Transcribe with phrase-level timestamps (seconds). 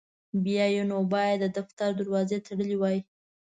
[0.43, 2.97] بیا یې نو باید د دفتر دروازې تړلي وای.